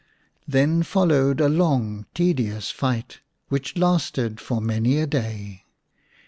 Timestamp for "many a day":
4.59-5.63